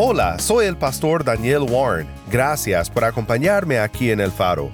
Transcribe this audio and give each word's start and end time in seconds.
Hola, 0.00 0.38
soy 0.38 0.66
el 0.66 0.76
pastor 0.76 1.24
Daniel 1.24 1.62
Warren. 1.68 2.06
Gracias 2.30 2.88
por 2.88 3.02
acompañarme 3.02 3.80
aquí 3.80 4.12
en 4.12 4.20
El 4.20 4.30
Faro. 4.30 4.70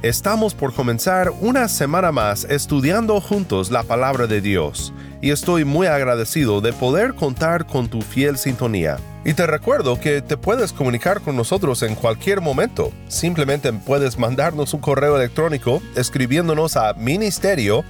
Estamos 0.00 0.54
por 0.54 0.72
comenzar 0.72 1.32
una 1.40 1.66
semana 1.66 2.12
más 2.12 2.44
estudiando 2.44 3.20
juntos 3.20 3.72
la 3.72 3.82
palabra 3.82 4.28
de 4.28 4.40
Dios 4.40 4.92
y 5.20 5.30
estoy 5.30 5.64
muy 5.64 5.88
agradecido 5.88 6.60
de 6.60 6.72
poder 6.72 7.14
contar 7.14 7.66
con 7.66 7.88
tu 7.88 8.00
fiel 8.00 8.38
sintonía. 8.38 8.98
Y 9.24 9.34
te 9.34 9.44
recuerdo 9.44 9.98
que 9.98 10.22
te 10.22 10.36
puedes 10.36 10.72
comunicar 10.72 11.20
con 11.20 11.34
nosotros 11.34 11.82
en 11.82 11.96
cualquier 11.96 12.40
momento. 12.40 12.92
Simplemente 13.08 13.72
puedes 13.72 14.20
mandarnos 14.20 14.72
un 14.72 14.80
correo 14.82 15.16
electrónico 15.16 15.82
escribiéndonos 15.96 16.76
a 16.76 16.94
ministerio 16.94 17.82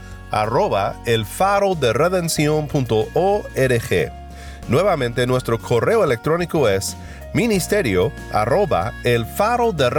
Nuevamente 4.71 5.27
nuestro 5.27 5.59
correo 5.59 6.05
electrónico 6.05 6.69
es 6.69 6.97
ministerio 7.35 8.13
arroba 8.33 8.93
el 9.03 9.27
faro 9.27 9.73
de 9.73 9.91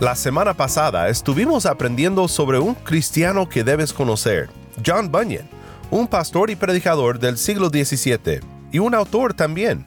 La 0.00 0.14
semana 0.14 0.54
pasada 0.54 1.10
estuvimos 1.10 1.66
aprendiendo 1.66 2.26
sobre 2.26 2.58
un 2.58 2.74
cristiano 2.74 3.46
que 3.46 3.62
debes 3.62 3.92
conocer, 3.92 4.48
John 4.84 5.12
Bunyan, 5.12 5.46
un 5.90 6.06
pastor 6.08 6.48
y 6.48 6.56
predicador 6.56 7.18
del 7.18 7.36
siglo 7.36 7.68
XVII 7.68 8.40
y 8.72 8.78
un 8.78 8.94
autor 8.94 9.34
también. 9.34 9.84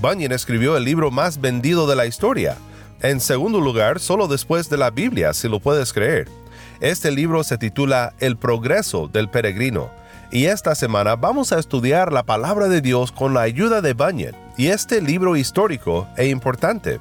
Bunyan 0.00 0.30
escribió 0.30 0.76
el 0.76 0.84
libro 0.84 1.10
más 1.10 1.40
vendido 1.40 1.88
de 1.88 1.96
la 1.96 2.06
historia, 2.06 2.56
en 3.02 3.18
segundo 3.18 3.58
lugar 3.58 3.98
solo 3.98 4.28
después 4.28 4.70
de 4.70 4.78
la 4.78 4.90
Biblia, 4.90 5.32
si 5.32 5.48
lo 5.48 5.58
puedes 5.58 5.92
creer. 5.92 6.39
Este 6.80 7.10
libro 7.10 7.44
se 7.44 7.58
titula 7.58 8.14
El 8.20 8.38
progreso 8.38 9.06
del 9.06 9.28
peregrino 9.28 9.90
y 10.32 10.46
esta 10.46 10.74
semana 10.74 11.14
vamos 11.14 11.52
a 11.52 11.58
estudiar 11.58 12.10
la 12.10 12.22
palabra 12.22 12.68
de 12.68 12.80
Dios 12.80 13.12
con 13.12 13.34
la 13.34 13.42
ayuda 13.42 13.82
de 13.82 13.92
Bunyan 13.92 14.34
y 14.56 14.68
este 14.68 15.02
libro 15.02 15.36
histórico 15.36 16.08
e 16.16 16.28
importante. 16.28 16.98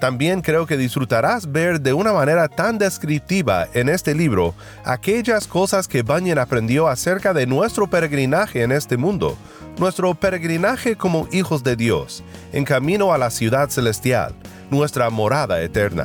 También 0.00 0.40
creo 0.40 0.66
que 0.66 0.76
disfrutarás 0.76 1.50
ver 1.50 1.80
de 1.80 1.94
una 1.94 2.12
manera 2.12 2.46
tan 2.46 2.78
descriptiva 2.78 3.66
en 3.74 3.88
este 3.88 4.14
libro 4.14 4.54
aquellas 4.84 5.48
cosas 5.48 5.88
que 5.88 6.02
Bunyan 6.02 6.38
aprendió 6.38 6.86
acerca 6.86 7.34
de 7.34 7.48
nuestro 7.48 7.88
peregrinaje 7.88 8.62
en 8.62 8.70
este 8.70 8.96
mundo, 8.96 9.36
nuestro 9.78 10.14
peregrinaje 10.14 10.94
como 10.94 11.26
hijos 11.32 11.64
de 11.64 11.74
Dios, 11.74 12.22
en 12.52 12.64
camino 12.64 13.12
a 13.12 13.18
la 13.18 13.30
ciudad 13.30 13.68
celestial, 13.68 14.32
nuestra 14.70 15.10
morada 15.10 15.60
eterna. 15.60 16.04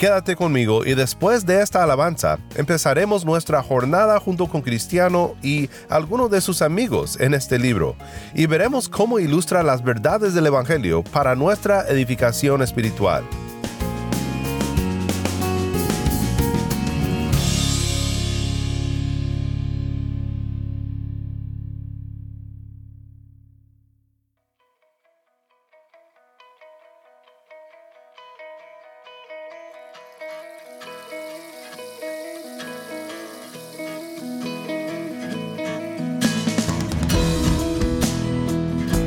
Quédate 0.00 0.34
conmigo 0.34 0.86
y 0.86 0.94
después 0.94 1.44
de 1.44 1.60
esta 1.60 1.82
alabanza 1.82 2.38
empezaremos 2.54 3.26
nuestra 3.26 3.62
jornada 3.62 4.18
junto 4.18 4.46
con 4.46 4.62
Cristiano 4.62 5.34
y 5.42 5.68
algunos 5.90 6.30
de 6.30 6.40
sus 6.40 6.62
amigos 6.62 7.20
en 7.20 7.34
este 7.34 7.58
libro 7.58 7.96
y 8.34 8.46
veremos 8.46 8.88
cómo 8.88 9.18
ilustra 9.18 9.62
las 9.62 9.84
verdades 9.84 10.32
del 10.32 10.46
Evangelio 10.46 11.04
para 11.04 11.34
nuestra 11.34 11.86
edificación 11.86 12.62
espiritual. 12.62 13.24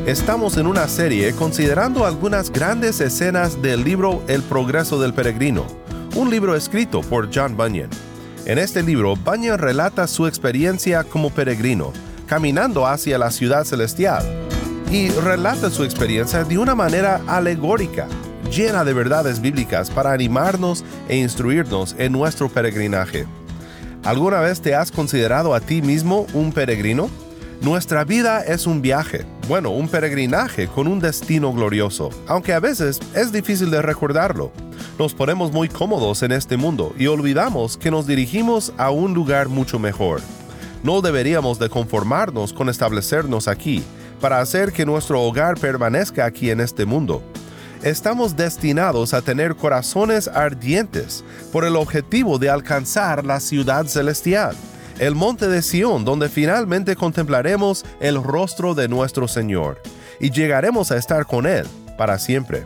Estamos 0.05 0.57
en 0.57 0.67
una 0.67 0.89
serie 0.89 1.31
considerando 1.31 2.05
algunas 2.05 2.51
grandes 2.51 2.99
escenas 2.99 3.61
del 3.61 3.85
libro 3.85 4.21
El 4.27 4.43
progreso 4.43 4.99
del 4.99 5.13
peregrino, 5.13 5.65
un 6.17 6.29
libro 6.29 6.57
escrito 6.57 6.99
por 6.99 7.29
John 7.33 7.55
Bunyan. 7.55 7.89
En 8.45 8.57
este 8.57 8.83
libro, 8.83 9.15
Bunyan 9.15 9.57
relata 9.57 10.05
su 10.07 10.27
experiencia 10.27 11.05
como 11.05 11.29
peregrino, 11.29 11.93
caminando 12.27 12.85
hacia 12.85 13.17
la 13.17 13.31
ciudad 13.31 13.63
celestial, 13.63 14.25
y 14.91 15.07
relata 15.07 15.69
su 15.69 15.85
experiencia 15.85 16.43
de 16.43 16.57
una 16.57 16.75
manera 16.75 17.21
alegórica, 17.25 18.05
llena 18.51 18.83
de 18.83 18.91
verdades 18.91 19.39
bíblicas 19.39 19.89
para 19.89 20.11
animarnos 20.11 20.83
e 21.07 21.15
instruirnos 21.15 21.95
en 21.97 22.11
nuestro 22.11 22.49
peregrinaje. 22.49 23.25
¿Alguna 24.03 24.41
vez 24.41 24.59
te 24.59 24.75
has 24.75 24.91
considerado 24.91 25.55
a 25.55 25.61
ti 25.61 25.81
mismo 25.81 26.27
un 26.33 26.51
peregrino? 26.51 27.09
Nuestra 27.61 28.03
vida 28.03 28.41
es 28.41 28.67
un 28.67 28.81
viaje, 28.81 29.25
bueno, 29.47 29.71
un 29.71 29.89
peregrinaje 29.89 30.67
con 30.67 30.87
un 30.87 30.99
destino 30.99 31.51
glorioso, 31.51 32.09
aunque 32.27 32.53
a 32.53 32.59
veces 32.59 32.99
es 33.13 33.31
difícil 33.31 33.69
de 33.71 33.81
recordarlo. 33.81 34.51
Nos 34.97 35.13
ponemos 35.13 35.51
muy 35.51 35.67
cómodos 35.67 36.23
en 36.23 36.31
este 36.31 36.55
mundo 36.55 36.93
y 36.97 37.07
olvidamos 37.07 37.77
que 37.77 37.91
nos 37.91 38.07
dirigimos 38.07 38.73
a 38.77 38.89
un 38.89 39.13
lugar 39.13 39.49
mucho 39.49 39.79
mejor. 39.79 40.21
No 40.81 41.01
deberíamos 41.01 41.59
de 41.59 41.69
conformarnos 41.69 42.53
con 42.53 42.69
establecernos 42.69 43.47
aquí 43.47 43.83
para 44.21 44.39
hacer 44.39 44.71
que 44.71 44.85
nuestro 44.85 45.21
hogar 45.21 45.59
permanezca 45.59 46.25
aquí 46.25 46.49
en 46.49 46.61
este 46.61 46.85
mundo. 46.85 47.21
Estamos 47.81 48.37
destinados 48.37 49.13
a 49.13 49.21
tener 49.21 49.55
corazones 49.55 50.29
ardientes 50.29 51.25
por 51.51 51.65
el 51.65 51.75
objetivo 51.75 52.39
de 52.39 52.49
alcanzar 52.49 53.25
la 53.25 53.41
ciudad 53.41 53.87
celestial 53.87 54.55
el 54.99 55.15
monte 55.15 55.47
de 55.47 55.61
Sión, 55.61 56.05
donde 56.05 56.29
finalmente 56.29 56.95
contemplaremos 56.95 57.85
el 57.99 58.21
rostro 58.23 58.75
de 58.75 58.87
nuestro 58.87 59.27
Señor 59.27 59.81
y 60.19 60.31
llegaremos 60.31 60.91
a 60.91 60.97
estar 60.97 61.25
con 61.25 61.45
Él 61.45 61.65
para 61.97 62.19
siempre. 62.19 62.65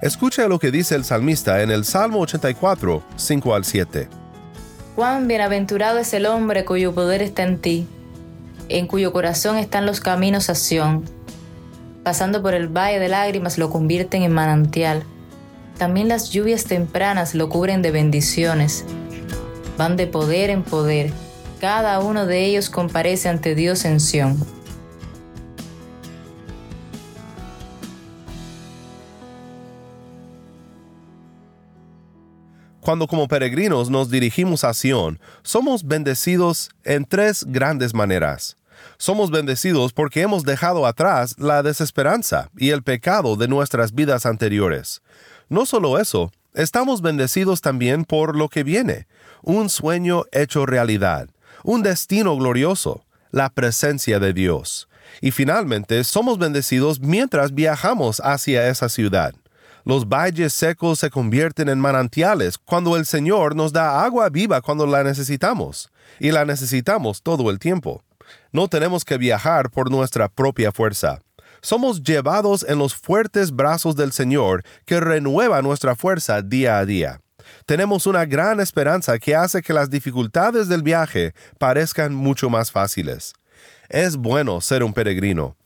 Escucha 0.00 0.46
lo 0.46 0.58
que 0.58 0.70
dice 0.70 0.94
el 0.94 1.04
salmista 1.04 1.62
en 1.62 1.70
el 1.70 1.84
Salmo 1.84 2.20
84, 2.20 3.02
5 3.16 3.54
al 3.54 3.64
7. 3.64 4.08
Cuán 4.94 5.26
bienaventurado 5.26 5.98
es 5.98 6.12
el 6.14 6.26
hombre 6.26 6.64
cuyo 6.64 6.94
poder 6.94 7.22
está 7.22 7.42
en 7.42 7.58
ti, 7.58 7.88
en 8.68 8.86
cuyo 8.86 9.12
corazón 9.12 9.56
están 9.56 9.86
los 9.86 10.00
caminos 10.00 10.50
a 10.50 10.54
Sión. 10.54 11.04
Pasando 12.04 12.42
por 12.42 12.54
el 12.54 12.68
valle 12.68 13.00
de 13.00 13.08
lágrimas 13.08 13.58
lo 13.58 13.70
convierten 13.70 14.22
en 14.22 14.32
manantial. 14.32 15.02
También 15.78 16.08
las 16.08 16.30
lluvias 16.30 16.64
tempranas 16.64 17.34
lo 17.34 17.48
cubren 17.48 17.82
de 17.82 17.90
bendiciones. 17.90 18.84
Van 19.76 19.96
de 19.96 20.06
poder 20.06 20.50
en 20.50 20.62
poder 20.62 21.12
cada 21.60 22.00
uno 22.00 22.26
de 22.26 22.44
ellos 22.44 22.70
comparece 22.70 23.28
ante 23.28 23.54
Dios 23.54 23.84
en 23.84 24.00
Sión. 24.00 24.38
Cuando 32.80 33.06
como 33.06 33.28
peregrinos 33.28 33.90
nos 33.90 34.08
dirigimos 34.08 34.64
a 34.64 34.72
Sión, 34.72 35.20
somos 35.42 35.86
bendecidos 35.86 36.70
en 36.84 37.04
tres 37.04 37.44
grandes 37.46 37.92
maneras. 37.92 38.56
Somos 38.96 39.30
bendecidos 39.30 39.92
porque 39.92 40.22
hemos 40.22 40.44
dejado 40.44 40.86
atrás 40.86 41.34
la 41.38 41.62
desesperanza 41.62 42.48
y 42.56 42.70
el 42.70 42.82
pecado 42.82 43.36
de 43.36 43.46
nuestras 43.46 43.94
vidas 43.94 44.24
anteriores. 44.24 45.02
No 45.50 45.66
solo 45.66 45.98
eso, 45.98 46.32
estamos 46.54 47.02
bendecidos 47.02 47.60
también 47.60 48.04
por 48.04 48.34
lo 48.34 48.48
que 48.48 48.62
viene, 48.62 49.06
un 49.42 49.68
sueño 49.68 50.24
hecho 50.32 50.64
realidad, 50.64 51.28
un 51.64 51.82
destino 51.82 52.36
glorioso, 52.36 53.04
la 53.30 53.50
presencia 53.50 54.18
de 54.18 54.32
Dios. 54.32 54.88
Y 55.20 55.30
finalmente 55.30 56.04
somos 56.04 56.38
bendecidos 56.38 57.00
mientras 57.00 57.54
viajamos 57.54 58.20
hacia 58.24 58.68
esa 58.68 58.88
ciudad. 58.88 59.34
Los 59.84 60.06
valles 60.06 60.52
secos 60.52 60.98
se 60.98 61.10
convierten 61.10 61.68
en 61.68 61.80
manantiales 61.80 62.58
cuando 62.58 62.96
el 62.96 63.06
Señor 63.06 63.56
nos 63.56 63.72
da 63.72 64.04
agua 64.04 64.28
viva 64.28 64.60
cuando 64.60 64.86
la 64.86 65.02
necesitamos, 65.02 65.90
y 66.20 66.30
la 66.30 66.44
necesitamos 66.44 67.22
todo 67.22 67.50
el 67.50 67.58
tiempo. 67.58 68.02
No 68.52 68.68
tenemos 68.68 69.04
que 69.04 69.16
viajar 69.16 69.70
por 69.70 69.90
nuestra 69.90 70.28
propia 70.28 70.72
fuerza. 70.72 71.20
Somos 71.60 72.02
llevados 72.02 72.64
en 72.68 72.78
los 72.78 72.94
fuertes 72.94 73.50
brazos 73.50 73.96
del 73.96 74.12
Señor 74.12 74.62
que 74.84 75.00
renueva 75.00 75.62
nuestra 75.62 75.96
fuerza 75.96 76.42
día 76.42 76.78
a 76.78 76.84
día. 76.84 77.20
Tenemos 77.66 78.06
una 78.06 78.24
gran 78.24 78.60
esperanza 78.60 79.18
que 79.18 79.34
hace 79.34 79.62
que 79.62 79.72
las 79.72 79.90
dificultades 79.90 80.68
del 80.68 80.82
viaje 80.82 81.34
parezcan 81.58 82.14
mucho 82.14 82.50
más 82.50 82.70
fáciles. 82.70 83.34
Es 83.88 84.16
bueno 84.16 84.60
ser 84.60 84.82
un 84.82 84.92
peregrino, 84.92 85.56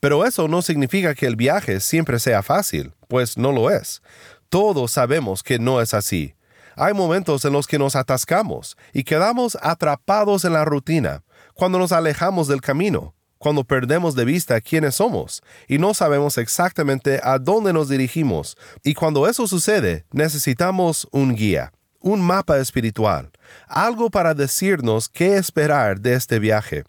pero 0.00 0.24
eso 0.24 0.48
no 0.48 0.62
significa 0.62 1.14
que 1.14 1.26
el 1.26 1.36
viaje 1.36 1.80
siempre 1.80 2.18
sea 2.18 2.42
fácil, 2.42 2.92
pues 3.08 3.36
no 3.36 3.52
lo 3.52 3.70
es. 3.70 4.02
Todos 4.48 4.92
sabemos 4.92 5.42
que 5.42 5.58
no 5.58 5.80
es 5.80 5.94
así. 5.94 6.34
Hay 6.76 6.94
momentos 6.94 7.44
en 7.44 7.52
los 7.52 7.66
que 7.66 7.78
nos 7.78 7.96
atascamos 7.96 8.76
y 8.92 9.04
quedamos 9.04 9.58
atrapados 9.60 10.44
en 10.44 10.54
la 10.54 10.64
rutina, 10.64 11.22
cuando 11.54 11.78
nos 11.78 11.92
alejamos 11.92 12.48
del 12.48 12.62
camino, 12.62 13.14
cuando 13.40 13.64
perdemos 13.64 14.14
de 14.14 14.26
vista 14.26 14.60
quiénes 14.60 14.96
somos 14.96 15.42
y 15.66 15.78
no 15.78 15.94
sabemos 15.94 16.36
exactamente 16.36 17.20
a 17.22 17.38
dónde 17.38 17.72
nos 17.72 17.88
dirigimos. 17.88 18.54
Y 18.84 18.92
cuando 18.92 19.26
eso 19.26 19.46
sucede, 19.48 20.04
necesitamos 20.12 21.08
un 21.10 21.34
guía, 21.34 21.72
un 22.00 22.20
mapa 22.20 22.58
espiritual, 22.58 23.30
algo 23.66 24.10
para 24.10 24.34
decirnos 24.34 25.08
qué 25.08 25.38
esperar 25.38 26.00
de 26.00 26.12
este 26.12 26.38
viaje. 26.38 26.84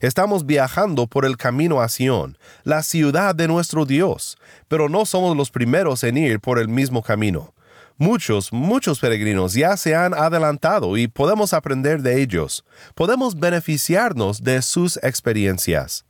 Estamos 0.00 0.46
viajando 0.46 1.08
por 1.08 1.24
el 1.24 1.36
camino 1.36 1.80
a 1.80 1.88
Sion, 1.88 2.38
la 2.62 2.84
ciudad 2.84 3.34
de 3.34 3.48
nuestro 3.48 3.84
Dios, 3.84 4.38
pero 4.68 4.88
no 4.88 5.06
somos 5.06 5.36
los 5.36 5.50
primeros 5.50 6.04
en 6.04 6.18
ir 6.18 6.38
por 6.38 6.60
el 6.60 6.68
mismo 6.68 7.02
camino. 7.02 7.52
Muchos, 7.98 8.52
muchos 8.52 8.98
peregrinos 8.98 9.54
ya 9.54 9.74
se 9.78 9.94
han 9.94 10.12
adelantado 10.12 10.98
y 10.98 11.08
podemos 11.08 11.54
aprender 11.54 12.02
de 12.02 12.20
ellos. 12.20 12.62
Podemos 12.94 13.40
beneficiarnos 13.40 14.44
de 14.44 14.60
sus 14.60 14.98
experiencias. 14.98 16.04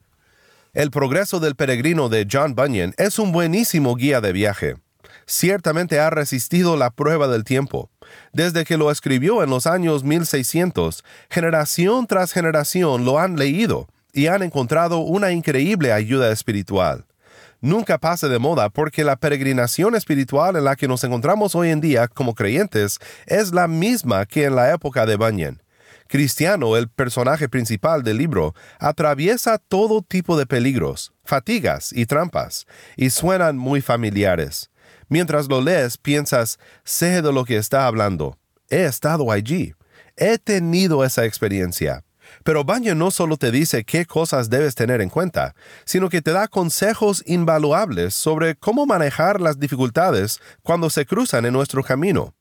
El 0.75 0.91
progreso 0.91 1.39
del 1.39 1.55
peregrino 1.55 2.09
de 2.09 2.27
John 2.31 2.57
Bunyan 2.57 2.93
es 2.99 3.21
un 3.21 3.31
buenísimo 3.31 3.95
guía 3.95 4.21
de 4.21 4.33
viaje. 4.33 4.75
Ciertamente 5.27 6.01
ha 6.01 6.11
resistido 6.11 6.77
la 6.77 6.91
prueba 6.91 7.29
del 7.29 7.45
tiempo. 7.45 7.89
Desde 8.33 8.65
que 8.65 8.77
lo 8.77 8.91
escribió 8.91 9.45
en 9.45 9.51
los 9.51 9.69
años 9.69 10.03
1600, 10.03 11.05
generación 11.31 12.09
tras 12.09 12.33
generación 12.33 13.05
lo 13.05 13.21
han 13.21 13.37
leído 13.37 13.87
y 14.13 14.27
han 14.27 14.43
encontrado 14.43 14.99
una 14.99 15.31
increíble 15.31 15.93
ayuda 15.93 16.33
espiritual 16.33 17.07
nunca 17.67 17.99
pase 17.99 18.29
de 18.29 18.39
moda 18.39 18.71
porque 18.71 19.05
la 19.05 19.17
peregrinación 19.17 19.95
espiritual 19.95 20.57
en 20.57 20.65
la 20.65 20.77
que 20.77 20.89
nos 20.89 21.05
encontramos 21.05 21.55
hoy 21.55 21.71
en 21.71 21.81
día 21.81 22.09
como 22.09 22.35
creyentes 22.35 22.99
es 23.27 23.53
la 23.53 23.69
misma 23.69 24.25
que 24.25 24.45
en 24.45 24.57
la 24.57 24.73
época 24.73 25.05
de 25.05 25.17
Bunyan. 25.17 25.63
Cristiano, 26.09 26.77
el 26.77 26.89
personaje 26.89 27.49
principal 27.49 28.05
del 28.05 28.19
libro, 28.19 28.55
atraviesa 28.79 29.59
todo 29.59 30.03
tipo 30.03 30.39
de 30.39 30.47
peligros, 30.47 31.13
fatigas 31.25 31.93
y 31.93 32.07
trampas, 32.07 32.67
y 32.97 33.11
suenan 33.11 33.59
muy 33.59 33.81
familiares. 33.81 34.71
Mientras 35.09 35.49
lo 35.49 35.61
lees, 35.61 35.99
piensas, 35.99 36.59
sé 36.85 37.23
de 37.23 37.33
lo 37.33 37.45
que 37.45 37.57
está 37.57 37.87
hablando. 37.87 38.39
He 38.71 38.85
estado 38.85 39.33
allí. 39.33 39.75
He 40.17 40.39
tenido 40.39 41.05
esa 41.05 41.25
experiencia. 41.25 42.06
Pero 42.47 42.63
Baño 42.63 42.95
no 42.95 43.11
solo 43.11 43.37
te 43.37 43.51
dice 43.51 43.83
qué 43.83 44.07
cosas 44.07 44.49
debes 44.49 44.77
tener 44.77 45.01
en 45.01 45.09
cuenta, 45.09 45.57
sino 45.85 46.09
que 46.09 46.23
te 46.23 46.31
da 46.31 46.47
consejos 46.47 47.25
invaluables 47.27 48.15
sobre 48.15 48.55
cómo 48.55 48.87
manejar 48.87 49.41
las 49.41 49.59
dificultades 49.59 50.39
cuando 50.63 50.89
se 50.89 51.07
cruzan 51.07 51.45
en 51.45 51.53
nuestro 51.53 51.83
camino. 51.83 52.35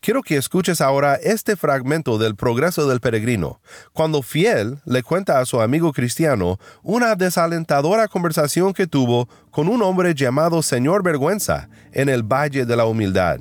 Quiero 0.00 0.22
que 0.22 0.36
escuches 0.36 0.80
ahora 0.80 1.16
este 1.16 1.56
fragmento 1.56 2.18
del 2.18 2.36
progreso 2.36 2.88
del 2.88 3.00
peregrino, 3.00 3.60
cuando 3.92 4.22
Fiel 4.22 4.78
le 4.84 5.02
cuenta 5.02 5.40
a 5.40 5.44
su 5.44 5.60
amigo 5.60 5.92
cristiano 5.92 6.60
una 6.84 7.16
desalentadora 7.16 8.06
conversación 8.06 8.72
que 8.72 8.86
tuvo 8.86 9.28
con 9.50 9.68
un 9.68 9.82
hombre 9.82 10.14
llamado 10.14 10.62
Señor 10.62 11.02
Vergüenza 11.02 11.68
en 11.90 12.08
el 12.08 12.22
Valle 12.22 12.64
de 12.64 12.76
la 12.76 12.86
Humildad 12.86 13.40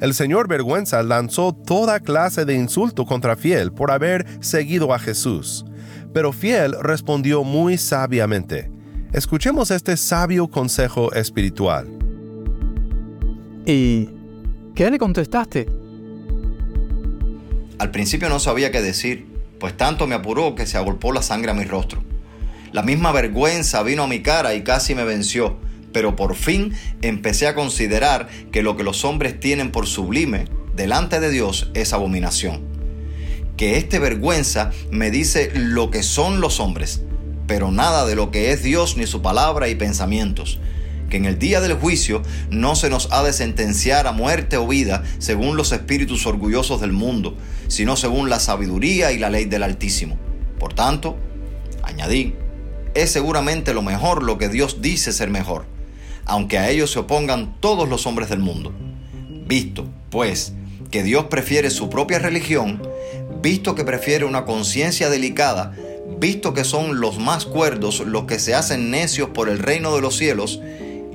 el 0.00 0.14
señor 0.14 0.48
Vergüenza 0.48 1.02
lanzó 1.02 1.52
toda 1.52 2.00
clase 2.00 2.44
de 2.44 2.54
insulto 2.54 3.04
contra 3.06 3.36
Fiel 3.36 3.72
por 3.72 3.90
haber 3.90 4.26
seguido 4.40 4.92
a 4.94 4.98
Jesús. 4.98 5.64
Pero 6.12 6.32
Fiel 6.32 6.74
respondió 6.80 7.44
muy 7.44 7.78
sabiamente. 7.78 8.70
Escuchemos 9.12 9.70
este 9.70 9.96
sabio 9.96 10.48
consejo 10.48 11.12
espiritual. 11.12 11.88
¿Y 13.66 14.08
qué 14.74 14.90
le 14.90 14.98
contestaste? 14.98 15.66
Al 17.78 17.90
principio 17.90 18.28
no 18.28 18.40
sabía 18.40 18.70
qué 18.70 18.82
decir, 18.82 19.26
pues 19.60 19.76
tanto 19.76 20.06
me 20.06 20.14
apuró 20.14 20.54
que 20.54 20.66
se 20.66 20.76
agolpó 20.76 21.12
la 21.12 21.22
sangre 21.22 21.50
a 21.50 21.54
mi 21.54 21.64
rostro. 21.64 22.02
La 22.72 22.82
misma 22.82 23.12
vergüenza 23.12 23.82
vino 23.82 24.02
a 24.02 24.08
mi 24.08 24.20
cara 24.20 24.54
y 24.54 24.62
casi 24.62 24.94
me 24.94 25.04
venció 25.04 25.56
pero 25.92 26.16
por 26.16 26.34
fin 26.34 26.74
empecé 27.02 27.46
a 27.46 27.54
considerar 27.54 28.28
que 28.52 28.62
lo 28.62 28.76
que 28.76 28.84
los 28.84 29.04
hombres 29.04 29.38
tienen 29.40 29.70
por 29.70 29.86
sublime 29.86 30.46
delante 30.76 31.20
de 31.20 31.30
Dios 31.30 31.70
es 31.74 31.92
abominación. 31.92 32.62
Que 33.56 33.76
este 33.76 33.98
vergüenza 33.98 34.70
me 34.90 35.10
dice 35.10 35.50
lo 35.54 35.90
que 35.90 36.02
son 36.02 36.40
los 36.40 36.60
hombres, 36.60 37.02
pero 37.46 37.72
nada 37.72 38.06
de 38.06 38.14
lo 38.14 38.30
que 38.30 38.52
es 38.52 38.62
Dios 38.62 38.96
ni 38.96 39.06
su 39.06 39.20
palabra 39.20 39.68
y 39.68 39.74
pensamientos. 39.74 40.60
Que 41.10 41.16
en 41.16 41.24
el 41.24 41.38
día 41.38 41.60
del 41.60 41.74
juicio 41.74 42.22
no 42.50 42.76
se 42.76 42.90
nos 42.90 43.10
ha 43.10 43.22
de 43.22 43.32
sentenciar 43.32 44.06
a 44.06 44.12
muerte 44.12 44.58
o 44.58 44.68
vida 44.68 45.02
según 45.18 45.56
los 45.56 45.72
espíritus 45.72 46.26
orgullosos 46.26 46.80
del 46.80 46.92
mundo, 46.92 47.34
sino 47.66 47.96
según 47.96 48.28
la 48.28 48.38
sabiduría 48.38 49.10
y 49.10 49.18
la 49.18 49.30
ley 49.30 49.46
del 49.46 49.62
Altísimo. 49.62 50.18
Por 50.60 50.74
tanto, 50.74 51.16
añadí, 51.82 52.34
es 52.94 53.10
seguramente 53.10 53.72
lo 53.72 53.82
mejor 53.82 54.22
lo 54.22 54.38
que 54.38 54.48
Dios 54.48 54.82
dice 54.82 55.12
ser 55.12 55.30
mejor 55.30 55.77
aunque 56.28 56.58
a 56.58 56.70
ellos 56.70 56.92
se 56.92 57.00
opongan 57.00 57.54
todos 57.58 57.88
los 57.88 58.06
hombres 58.06 58.28
del 58.28 58.38
mundo. 58.38 58.72
Visto, 59.46 59.86
pues, 60.10 60.52
que 60.90 61.02
Dios 61.02 61.24
prefiere 61.24 61.70
su 61.70 61.90
propia 61.90 62.18
religión, 62.18 62.80
visto 63.42 63.74
que 63.74 63.84
prefiere 63.84 64.24
una 64.24 64.44
conciencia 64.44 65.10
delicada, 65.10 65.74
visto 66.18 66.54
que 66.54 66.64
son 66.64 67.00
los 67.00 67.18
más 67.18 67.46
cuerdos 67.46 68.00
los 68.00 68.24
que 68.24 68.38
se 68.38 68.54
hacen 68.54 68.90
necios 68.90 69.30
por 69.30 69.48
el 69.48 69.58
reino 69.58 69.94
de 69.94 70.02
los 70.02 70.16
cielos, 70.16 70.60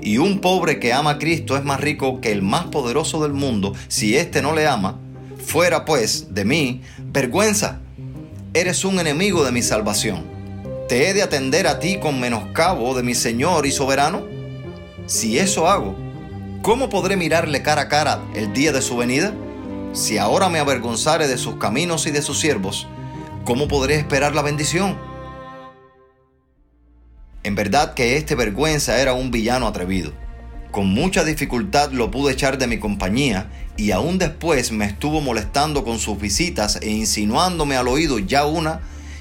y 0.01 0.17
un 0.17 0.39
pobre 0.39 0.79
que 0.79 0.93
ama 0.93 1.11
a 1.11 1.17
Cristo 1.19 1.55
es 1.55 1.63
más 1.63 1.79
rico 1.79 2.19
que 2.19 2.31
el 2.31 2.41
más 2.41 2.65
poderoso 2.65 3.23
del 3.23 3.33
mundo 3.33 3.73
si 3.87 4.17
éste 4.17 4.41
no 4.41 4.53
le 4.53 4.67
ama, 4.67 4.99
fuera 5.43 5.85
pues 5.85 6.33
de 6.33 6.43
mí 6.43 6.81
vergüenza. 7.05 7.79
Eres 8.53 8.83
un 8.83 8.99
enemigo 8.99 9.45
de 9.45 9.51
mi 9.51 9.61
salvación. 9.61 10.25
¿Te 10.89 11.07
he 11.07 11.13
de 11.13 11.23
atender 11.23 11.67
a 11.67 11.79
ti 11.79 11.99
con 11.99 12.19
menoscabo 12.19 12.93
de 12.95 13.03
mi 13.03 13.15
Señor 13.15 13.65
y 13.65 13.71
soberano? 13.71 14.32
Si 15.05 15.37
eso 15.37 15.67
hago, 15.67 15.95
¿cómo 16.61 16.87
podré 16.87 17.17
mirarle 17.17 17.61
cara 17.61 17.81
a 17.81 17.89
cara 17.89 18.21
el 18.35 18.53
día 18.53 18.71
de 18.71 18.81
su 18.81 18.95
venida? 18.95 19.33
Si 19.91 20.17
ahora 20.17 20.47
me 20.47 20.59
avergonzare 20.59 21.27
de 21.27 21.37
sus 21.37 21.57
caminos 21.57 22.07
y 22.07 22.11
de 22.11 22.21
sus 22.21 22.39
siervos, 22.39 22.87
¿cómo 23.43 23.67
podré 23.67 23.95
esperar 23.95 24.33
la 24.33 24.41
bendición? 24.41 24.97
En 27.43 27.53
verdad 27.55 27.95
que 27.95 28.15
este 28.15 28.35
vergüenza 28.35 29.01
era 29.01 29.13
un 29.13 29.29
villano 29.29 29.67
atrevido. 29.67 30.13
Con 30.71 30.87
mucha 30.87 31.25
dificultad 31.25 31.91
lo 31.91 32.09
pude 32.09 32.31
echar 32.31 32.57
de 32.57 32.67
mi 32.67 32.79
compañía 32.79 33.51
y 33.75 33.91
aún 33.91 34.17
después 34.17 34.71
me 34.71 34.85
estuvo 34.85 35.19
molestando 35.19 35.83
con 35.83 35.99
sus 35.99 36.17
visitas 36.17 36.79
e 36.81 36.89
insinuándome 36.89 37.75
al 37.75 37.89
oído 37.89 38.19
ya 38.19 38.45
una, 38.45 38.79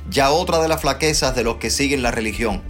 ya 0.09 0.31
otra 0.31 0.63
de 0.63 0.69
las 0.69 0.81
flaquezas 0.81 1.35
de 1.35 1.43
los 1.43 1.57
que 1.57 1.71
siguen 1.71 2.03
la 2.03 2.13
religión 2.13 2.63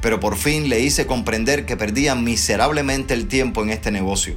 pero 0.00 0.20
por 0.20 0.36
fin 0.36 0.68
le 0.68 0.80
hice 0.80 1.06
comprender 1.06 1.66
que 1.66 1.76
perdía 1.76 2.14
miserablemente 2.14 3.14
el 3.14 3.28
tiempo 3.28 3.62
en 3.62 3.70
este 3.70 3.90
negocio, 3.90 4.36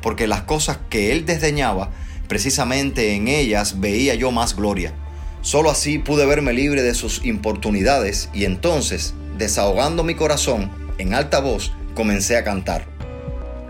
porque 0.00 0.26
las 0.26 0.42
cosas 0.42 0.78
que 0.88 1.12
él 1.12 1.26
desdeñaba, 1.26 1.90
precisamente 2.28 3.14
en 3.14 3.28
ellas 3.28 3.80
veía 3.80 4.14
yo 4.14 4.30
más 4.30 4.56
gloria. 4.56 4.94
Solo 5.42 5.70
así 5.70 5.98
pude 5.98 6.24
verme 6.24 6.52
libre 6.52 6.82
de 6.82 6.94
sus 6.94 7.24
importunidades 7.24 8.30
y 8.32 8.44
entonces, 8.44 9.14
desahogando 9.36 10.04
mi 10.04 10.14
corazón, 10.14 10.70
en 10.98 11.14
alta 11.14 11.40
voz, 11.40 11.72
comencé 11.94 12.36
a 12.36 12.44
cantar. 12.44 12.86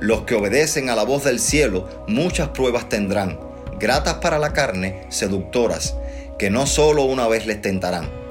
Los 0.01 0.23
que 0.23 0.35
obedecen 0.35 0.91
a 0.91 0.97
la 0.97 1.05
voz 1.05 1.25
del 1.25 1.39
cielo 1.39 2.05
muchas 2.09 2.49
pruebas 2.49 2.89
tendrán, 2.89 3.39
gratas 3.81 4.15
para 4.15 4.39
la 4.39 4.53
carne, 4.53 5.07
seductoras, 5.09 5.97
que 6.39 6.51
no 6.51 6.67
solo 6.67 7.05
una 7.05 7.27
vez 7.27 7.47
les 7.47 7.63
tentarán 7.63 8.22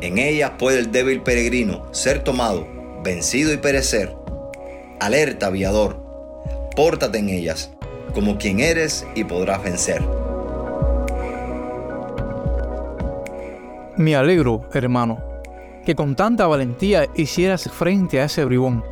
en 0.00 0.18
ellas 0.18 0.52
puede 0.58 0.78
el 0.78 0.92
débil 0.92 1.22
peregrino 1.22 1.86
ser 1.92 2.22
tomado, 2.22 2.66
vencido 3.02 3.52
y 3.52 3.56
perecer. 3.56 4.14
Alerta, 5.00 5.46
aviador, 5.46 5.96
pórtate 6.76 7.18
en 7.18 7.28
ellas, 7.28 7.72
como 8.14 8.38
quien 8.38 8.60
eres 8.60 9.06
y 9.14 9.24
podrás 9.24 9.62
vencer. 9.62 10.02
Me 13.96 14.14
alegro, 14.14 14.62
hermano, 14.72 15.18
que 15.84 15.96
con 15.96 16.14
tanta 16.14 16.46
valentía 16.46 17.06
hicieras 17.16 17.68
frente 17.68 18.20
a 18.20 18.26
ese 18.26 18.44
bribón, 18.44 18.84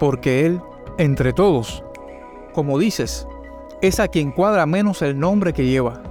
porque 0.00 0.46
él, 0.46 0.60
entre 0.98 1.32
todos, 1.32 1.84
como 2.52 2.78
dices, 2.78 3.28
es 3.82 4.00
a 4.00 4.08
quien 4.08 4.32
cuadra 4.32 4.66
menos 4.66 5.02
el 5.02 5.18
nombre 5.18 5.52
que 5.52 5.66
lleva. 5.66 6.02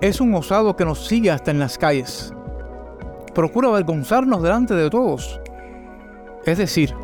Es 0.00 0.20
un 0.20 0.34
osado 0.34 0.76
que 0.76 0.84
nos 0.84 1.06
sigue 1.06 1.30
hasta 1.30 1.50
en 1.50 1.58
las 1.58 1.78
calles. 1.78 2.32
Procura 3.34 3.68
avergonzarnos 3.68 4.42
delante 4.42 4.74
de 4.74 4.88
todos. 4.90 5.40
Es 6.44 6.58
decir, 6.58 6.94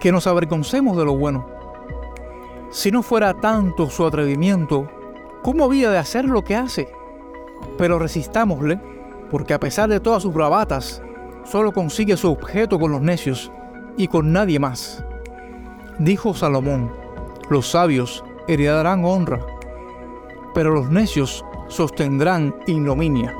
que 0.00 0.12
nos 0.12 0.26
avergoncemos 0.26 0.96
de 0.96 1.04
lo 1.04 1.16
bueno. 1.16 1.46
Si 2.70 2.90
no 2.90 3.02
fuera 3.02 3.34
tanto 3.34 3.90
su 3.90 4.06
atrevimiento, 4.06 4.88
¿cómo 5.42 5.64
había 5.64 5.90
de 5.90 5.98
hacer 5.98 6.24
lo 6.24 6.42
que 6.42 6.56
hace? 6.56 6.88
Pero 7.76 7.98
resistámosle, 7.98 8.80
porque 9.30 9.54
a 9.54 9.60
pesar 9.60 9.88
de 9.88 10.00
todas 10.00 10.22
sus 10.22 10.32
bravatas, 10.32 11.02
solo 11.44 11.72
consigue 11.72 12.16
su 12.16 12.30
objeto 12.30 12.78
con 12.78 12.92
los 12.92 13.00
necios 13.00 13.50
y 13.96 14.08
con 14.08 14.32
nadie 14.32 14.58
más. 14.58 15.04
Dijo 15.98 16.34
Salomón, 16.34 16.92
los 17.50 17.70
sabios 17.70 18.24
heredarán 18.46 19.04
honra, 19.04 19.40
pero 20.54 20.70
los 20.70 20.90
necios 20.90 21.44
sostendrán 21.68 22.54
ignominia. 22.66 23.34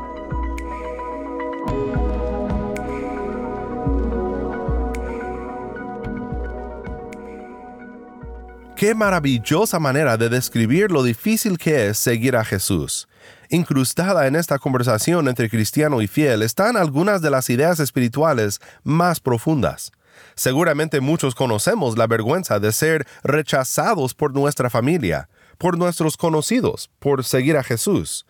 Qué 8.78 8.94
maravillosa 8.94 9.80
manera 9.80 10.16
de 10.16 10.28
describir 10.28 10.92
lo 10.92 11.02
difícil 11.02 11.58
que 11.58 11.88
es 11.88 11.98
seguir 11.98 12.36
a 12.36 12.44
Jesús. 12.44 13.08
Incrustada 13.50 14.28
en 14.28 14.36
esta 14.36 14.60
conversación 14.60 15.26
entre 15.26 15.50
cristiano 15.50 16.00
y 16.00 16.06
fiel 16.06 16.42
están 16.42 16.76
algunas 16.76 17.20
de 17.20 17.28
las 17.28 17.50
ideas 17.50 17.80
espirituales 17.80 18.60
más 18.84 19.18
profundas. 19.18 19.90
Seguramente 20.36 21.00
muchos 21.00 21.34
conocemos 21.34 21.98
la 21.98 22.06
vergüenza 22.06 22.60
de 22.60 22.70
ser 22.70 23.04
rechazados 23.24 24.14
por 24.14 24.32
nuestra 24.32 24.70
familia, 24.70 25.28
por 25.58 25.76
nuestros 25.76 26.16
conocidos, 26.16 26.88
por 27.00 27.24
seguir 27.24 27.56
a 27.56 27.64
Jesús. 27.64 28.26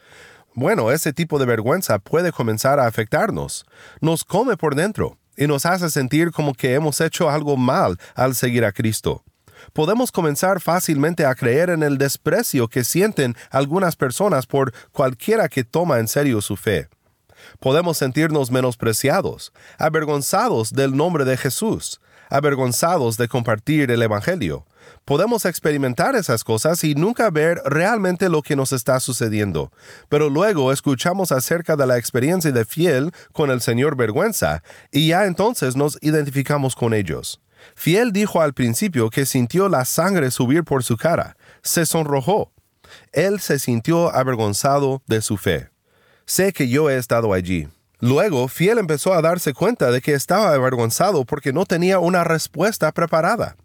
Bueno, 0.55 0.91
ese 0.91 1.13
tipo 1.13 1.39
de 1.39 1.45
vergüenza 1.45 1.99
puede 1.99 2.33
comenzar 2.33 2.81
a 2.81 2.87
afectarnos. 2.87 3.67
Nos 4.01 4.25
come 4.25 4.57
por 4.57 4.77
dentro 4.77 5.19
y 5.37 5.47
nos 5.47 5.67
hace 5.67 5.91
sentir 5.91 6.33
como 6.33 6.55
que 6.55 6.73
hemos 6.73 7.03
hecho 7.03 7.29
algo 7.29 7.59
mal 7.59 7.99
al 8.15 8.35
seguir 8.35 8.65
a 8.65 8.73
Cristo 8.73 9.25
podemos 9.73 10.13
comenzar 10.13 10.61
fácilmente 10.61 11.25
a 11.25 11.35
creer 11.35 11.71
en 11.71 11.83
el 11.83 11.99
desprecio 11.99 12.69
que 12.69 12.85
sienten 12.85 13.37
algunas 13.51 13.97
personas 13.97 14.47
por 14.47 14.73
cualquiera 14.93 15.49
que 15.49 15.65
toma 15.65 15.99
en 15.99 16.09
serio 16.09 16.41
su 16.41 16.57
fe. 16.57 16.89
Podemos 17.61 17.99
sentirnos 17.99 18.51
menospreciados, 18.51 19.53
avergonzados 19.79 20.73
del 20.73 20.97
nombre 20.97 21.25
de 21.25 21.37
Jesús, 21.37 22.01
avergonzados 22.31 23.17
de 23.17 23.29
compartir 23.29 23.91
el 23.91 24.03
Evangelio. 24.03 24.67
Podemos 25.05 25.45
experimentar 25.45 26.15
esas 26.17 26.45
cosas 26.45 26.85
y 26.85 26.95
nunca 26.95 27.31
ver 27.31 27.61
realmente 27.65 28.29
lo 28.29 28.43
que 28.43 28.57
nos 28.57 28.73
está 28.73 29.01
sucediendo, 29.01 29.73
pero 30.09 30.29
luego 30.29 30.73
escuchamos 30.73 31.33
acerca 31.33 31.77
de 31.77 31.87
la 31.87 31.97
experiencia 31.97 32.53
de 32.53 32.65
fiel 32.65 33.13
con 33.33 33.51
el 33.51 33.61
Señor 33.61 33.97
vergüenza 33.97 34.63
y 34.93 35.09
ya 35.09 35.25
entonces 35.25 35.77
nos 35.77 35.99
identificamos 36.03 36.75
con 36.75 36.93
ellos. 36.93 37.41
Fiel 37.75 38.13
dijo 38.13 38.41
al 38.41 38.55
principio 38.55 39.11
que 39.11 39.27
sintió 39.27 39.69
la 39.69 39.85
sangre 39.85 40.31
subir 40.31 40.65
por 40.65 40.85
su 40.85 40.97
cara, 40.97 41.37
se 41.63 41.87
sonrojó. 41.87 42.53
Él 43.13 43.41
se 43.41 43.59
sintió 43.59 44.15
avergonzado 44.15 45.03
de 45.07 45.21
su 45.21 45.37
fe. 45.37 45.71
Sé 46.27 46.53
que 46.53 46.69
yo 46.69 46.91
he 46.91 46.97
estado 46.97 47.33
allí. 47.33 47.69
Luego, 48.01 48.49
Fiel 48.49 48.79
empezó 48.79 49.13
a 49.13 49.23
darse 49.23 49.55
cuenta 49.55 49.91
de 49.91 50.01
que 50.01 50.15
estaba 50.15 50.53
avergonzado 50.53 51.25
porque 51.25 51.53
no 51.53 51.67
tenía 51.67 51.99
una 51.99 52.25
respuesta 52.25 52.93
preparada. 52.93 53.57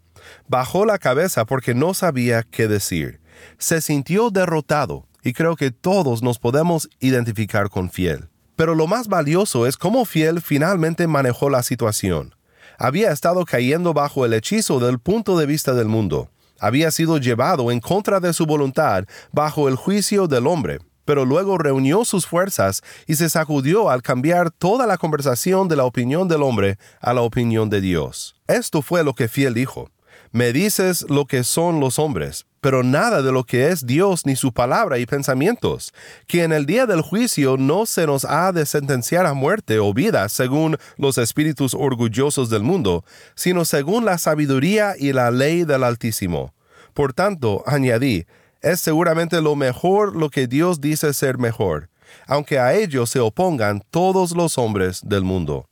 Bajó 0.48 0.84
la 0.84 0.98
cabeza 0.98 1.44
porque 1.44 1.74
no 1.74 1.94
sabía 1.94 2.42
qué 2.42 2.66
decir. 2.66 3.20
Se 3.58 3.80
sintió 3.80 4.30
derrotado 4.30 5.06
y 5.22 5.32
creo 5.32 5.56
que 5.56 5.70
todos 5.70 6.22
nos 6.22 6.38
podemos 6.38 6.88
identificar 7.00 7.68
con 7.68 7.90
Fiel. 7.90 8.28
Pero 8.56 8.74
lo 8.74 8.86
más 8.86 9.08
valioso 9.08 9.66
es 9.66 9.76
cómo 9.76 10.04
Fiel 10.04 10.40
finalmente 10.40 11.06
manejó 11.06 11.50
la 11.50 11.62
situación 11.62 12.33
había 12.78 13.12
estado 13.12 13.44
cayendo 13.44 13.92
bajo 13.94 14.24
el 14.24 14.32
hechizo 14.32 14.78
del 14.80 14.98
punto 14.98 15.38
de 15.38 15.46
vista 15.46 15.74
del 15.74 15.88
mundo. 15.88 16.30
Había 16.60 16.90
sido 16.90 17.18
llevado 17.18 17.70
en 17.70 17.80
contra 17.80 18.20
de 18.20 18.32
su 18.32 18.46
voluntad 18.46 19.04
bajo 19.32 19.68
el 19.68 19.76
juicio 19.76 20.26
del 20.26 20.46
hombre, 20.46 20.78
pero 21.04 21.24
luego 21.24 21.58
reunió 21.58 22.04
sus 22.04 22.26
fuerzas 22.26 22.82
y 23.06 23.16
se 23.16 23.28
sacudió 23.28 23.90
al 23.90 24.02
cambiar 24.02 24.50
toda 24.50 24.86
la 24.86 24.96
conversación 24.96 25.68
de 25.68 25.76
la 25.76 25.84
opinión 25.84 26.28
del 26.28 26.42
hombre 26.42 26.78
a 27.00 27.12
la 27.12 27.22
opinión 27.22 27.68
de 27.70 27.80
Dios. 27.80 28.36
Esto 28.46 28.82
fue 28.82 29.04
lo 29.04 29.14
que 29.14 29.28
Fiel 29.28 29.54
dijo. 29.54 29.90
Me 30.32 30.52
dices 30.52 31.06
lo 31.08 31.26
que 31.26 31.44
son 31.44 31.80
los 31.80 31.98
hombres, 31.98 32.46
pero 32.64 32.82
nada 32.82 33.20
de 33.20 33.30
lo 33.30 33.44
que 33.44 33.68
es 33.68 33.84
Dios 33.84 34.24
ni 34.24 34.36
su 34.36 34.50
palabra 34.50 34.96
y 34.96 35.04
pensamientos, 35.04 35.92
que 36.26 36.44
en 36.44 36.50
el 36.50 36.64
día 36.64 36.86
del 36.86 37.02
juicio 37.02 37.58
no 37.58 37.84
se 37.84 38.06
nos 38.06 38.24
ha 38.24 38.52
de 38.52 38.64
sentenciar 38.64 39.26
a 39.26 39.34
muerte 39.34 39.78
o 39.80 39.92
vida 39.92 40.30
según 40.30 40.78
los 40.96 41.18
espíritus 41.18 41.74
orgullosos 41.74 42.48
del 42.48 42.62
mundo, 42.62 43.04
sino 43.34 43.66
según 43.66 44.06
la 44.06 44.16
sabiduría 44.16 44.94
y 44.98 45.12
la 45.12 45.30
ley 45.30 45.64
del 45.64 45.84
Altísimo. 45.84 46.54
Por 46.94 47.12
tanto, 47.12 47.62
añadí, 47.66 48.24
es 48.62 48.80
seguramente 48.80 49.42
lo 49.42 49.56
mejor 49.56 50.16
lo 50.16 50.30
que 50.30 50.46
Dios 50.46 50.80
dice 50.80 51.12
ser 51.12 51.36
mejor, 51.36 51.90
aunque 52.26 52.58
a 52.58 52.72
ello 52.72 53.04
se 53.04 53.20
opongan 53.20 53.82
todos 53.90 54.34
los 54.34 54.56
hombres 54.56 55.02
del 55.04 55.22
mundo. 55.22 55.68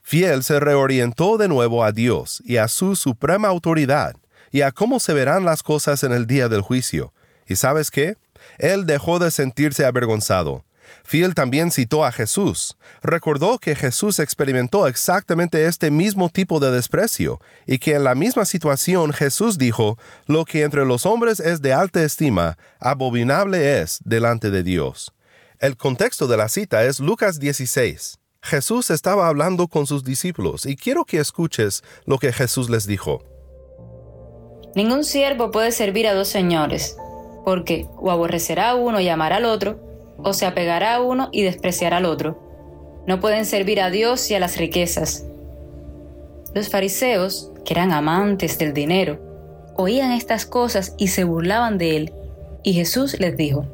Fiel 0.00 0.42
se 0.42 0.58
reorientó 0.58 1.36
de 1.36 1.48
nuevo 1.48 1.84
a 1.84 1.92
Dios 1.92 2.42
y 2.46 2.56
a 2.56 2.66
su 2.66 2.96
suprema 2.96 3.48
autoridad 3.48 4.16
y 4.50 4.62
a 4.62 4.72
cómo 4.72 5.00
se 5.00 5.14
verán 5.14 5.44
las 5.44 5.62
cosas 5.62 6.02
en 6.04 6.12
el 6.12 6.26
día 6.26 6.48
del 6.48 6.60
juicio. 6.60 7.12
¿Y 7.46 7.56
sabes 7.56 7.90
qué? 7.90 8.16
Él 8.58 8.86
dejó 8.86 9.18
de 9.18 9.30
sentirse 9.30 9.84
avergonzado. 9.84 10.64
Fiel 11.04 11.34
también 11.34 11.70
citó 11.70 12.04
a 12.04 12.12
Jesús. 12.12 12.76
Recordó 13.02 13.58
que 13.58 13.74
Jesús 13.74 14.18
experimentó 14.18 14.86
exactamente 14.86 15.66
este 15.66 15.90
mismo 15.90 16.28
tipo 16.28 16.60
de 16.60 16.70
desprecio 16.70 17.40
y 17.66 17.78
que 17.78 17.94
en 17.94 18.04
la 18.04 18.14
misma 18.14 18.44
situación 18.44 19.12
Jesús 19.12 19.58
dijo, 19.58 19.98
lo 20.26 20.44
que 20.44 20.62
entre 20.62 20.84
los 20.84 21.06
hombres 21.06 21.40
es 21.40 21.62
de 21.62 21.72
alta 21.72 22.02
estima, 22.02 22.58
abominable 22.80 23.80
es 23.80 24.00
delante 24.04 24.50
de 24.50 24.62
Dios. 24.62 25.12
El 25.58 25.76
contexto 25.76 26.26
de 26.26 26.36
la 26.36 26.48
cita 26.48 26.84
es 26.84 27.00
Lucas 27.00 27.38
16. 27.40 28.18
Jesús 28.42 28.90
estaba 28.90 29.26
hablando 29.26 29.66
con 29.68 29.86
sus 29.86 30.04
discípulos 30.04 30.64
y 30.64 30.76
quiero 30.76 31.04
que 31.04 31.18
escuches 31.18 31.82
lo 32.06 32.18
que 32.18 32.32
Jesús 32.32 32.70
les 32.70 32.86
dijo. 32.86 33.24
Ningún 34.74 35.04
siervo 35.04 35.50
puede 35.50 35.72
servir 35.72 36.06
a 36.06 36.14
dos 36.14 36.28
señores, 36.28 36.96
porque 37.44 37.86
o 37.96 38.10
aborrecerá 38.10 38.70
a 38.70 38.74
uno 38.74 39.00
y 39.00 39.08
amará 39.08 39.36
al 39.36 39.44
otro, 39.44 39.80
o 40.18 40.32
se 40.32 40.46
apegará 40.46 40.94
a 40.94 41.02
uno 41.02 41.28
y 41.32 41.42
despreciará 41.42 41.98
al 41.98 42.04
otro. 42.04 42.38
No 43.06 43.20
pueden 43.20 43.46
servir 43.46 43.80
a 43.80 43.90
Dios 43.90 44.30
y 44.30 44.34
a 44.34 44.40
las 44.40 44.56
riquezas. 44.56 45.24
Los 46.54 46.68
fariseos, 46.68 47.52
que 47.64 47.74
eran 47.74 47.92
amantes 47.92 48.58
del 48.58 48.74
dinero, 48.74 49.18
oían 49.76 50.12
estas 50.12 50.44
cosas 50.44 50.94
y 50.98 51.08
se 51.08 51.24
burlaban 51.24 51.78
de 51.78 51.96
él, 51.96 52.12
y 52.62 52.74
Jesús 52.74 53.18
les 53.20 53.36
dijo, 53.36 53.66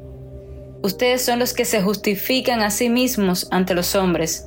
Ustedes 0.82 1.22
son 1.22 1.38
los 1.38 1.54
que 1.54 1.64
se 1.64 1.80
justifican 1.80 2.60
a 2.60 2.70
sí 2.70 2.90
mismos 2.90 3.48
ante 3.50 3.74
los 3.74 3.94
hombres, 3.94 4.46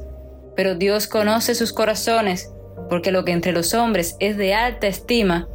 pero 0.56 0.76
Dios 0.76 1.08
conoce 1.08 1.56
sus 1.56 1.74
corazones, 1.74 2.52
porque 2.90 3.12
lo 3.12 3.26
que 3.26 3.32
entre 3.32 3.54
los 3.54 3.74
hombres 3.74 4.16
es 4.20 4.38
de 4.38 4.54
alta 4.54 4.86
estima, 4.88 5.48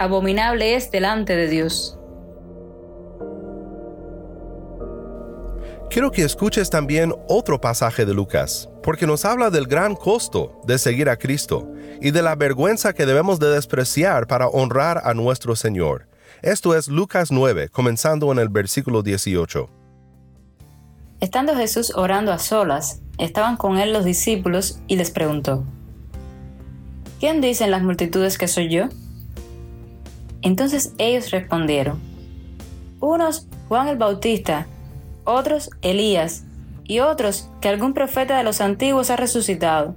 abominable 0.00 0.74
es 0.74 0.90
delante 0.90 1.36
de 1.36 1.46
Dios. 1.46 1.98
Quiero 5.90 6.10
que 6.10 6.22
escuches 6.22 6.70
también 6.70 7.12
otro 7.28 7.60
pasaje 7.60 8.06
de 8.06 8.14
Lucas, 8.14 8.70
porque 8.82 9.06
nos 9.06 9.24
habla 9.26 9.50
del 9.50 9.66
gran 9.66 9.94
costo 9.94 10.58
de 10.64 10.78
seguir 10.78 11.10
a 11.10 11.18
Cristo 11.18 11.70
y 12.00 12.12
de 12.12 12.22
la 12.22 12.34
vergüenza 12.34 12.94
que 12.94 13.04
debemos 13.04 13.38
de 13.40 13.50
despreciar 13.50 14.26
para 14.26 14.48
honrar 14.48 15.02
a 15.04 15.12
nuestro 15.12 15.54
Señor. 15.54 16.08
Esto 16.40 16.74
es 16.74 16.88
Lucas 16.88 17.30
9, 17.30 17.68
comenzando 17.68 18.32
en 18.32 18.38
el 18.38 18.48
versículo 18.48 19.02
18. 19.02 19.68
Estando 21.20 21.54
Jesús 21.54 21.92
orando 21.94 22.32
a 22.32 22.38
solas, 22.38 23.02
estaban 23.18 23.58
con 23.58 23.76
él 23.76 23.92
los 23.92 24.06
discípulos 24.06 24.80
y 24.86 24.96
les 24.96 25.10
preguntó, 25.10 25.64
¿quién 27.18 27.42
dicen 27.42 27.70
las 27.70 27.82
multitudes 27.82 28.38
que 28.38 28.48
soy 28.48 28.70
yo? 28.70 28.88
Entonces 30.42 30.94
ellos 30.98 31.30
respondieron, 31.30 32.00
unos 33.00 33.46
Juan 33.68 33.88
el 33.88 33.96
Bautista, 33.96 34.66
otros 35.24 35.70
Elías, 35.82 36.44
y 36.90 36.98
otros 36.98 37.48
que 37.60 37.68
algún 37.68 37.94
profeta 37.94 38.36
de 38.36 38.42
los 38.42 38.60
antiguos 38.60 39.10
ha 39.10 39.16
resucitado. 39.16 39.94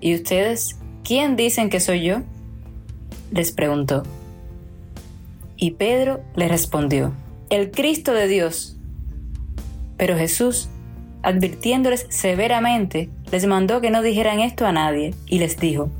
¿Y 0.00 0.14
ustedes 0.14 0.78
quién 1.02 1.34
dicen 1.34 1.68
que 1.68 1.80
soy 1.80 2.04
yo? 2.04 2.18
les 3.32 3.50
preguntó. 3.50 4.04
Y 5.56 5.72
Pedro 5.72 6.20
le 6.36 6.46
respondió, 6.46 7.12
el 7.50 7.72
Cristo 7.72 8.12
de 8.12 8.28
Dios. 8.28 8.76
Pero 9.96 10.16
Jesús, 10.16 10.68
advirtiéndoles 11.24 12.06
severamente, 12.08 13.10
les 13.32 13.44
mandó 13.46 13.80
que 13.80 13.90
no 13.90 14.00
dijeran 14.00 14.38
esto 14.38 14.64
a 14.64 14.70
nadie, 14.70 15.12
y 15.26 15.40
les 15.40 15.58
dijo, 15.58 15.90